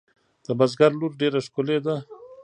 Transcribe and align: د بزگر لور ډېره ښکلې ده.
د 0.45 0.47
بزگر 0.59 0.91
لور 0.99 1.11
ډېره 1.21 1.39
ښکلې 1.47 1.77
ده. 1.85 1.95